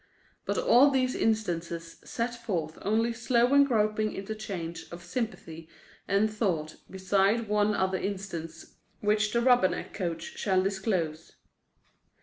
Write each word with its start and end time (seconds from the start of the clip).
But 0.47 0.57
all 0.57 0.89
these 0.89 1.13
instances 1.13 1.97
set 2.03 2.33
forth 2.33 2.79
only 2.81 3.13
slow 3.13 3.53
and 3.53 3.63
groping 3.67 4.15
interchange 4.15 4.85
of 4.91 5.03
sympathy 5.03 5.69
and 6.07 6.27
thought 6.27 6.77
beside 6.89 7.47
one 7.47 7.75
other 7.75 7.99
instance 7.99 8.77
which 9.01 9.31
the 9.31 9.41
Rubberneck 9.41 9.93
coach 9.93 10.39
shall 10.39 10.63
disclose. 10.63 11.33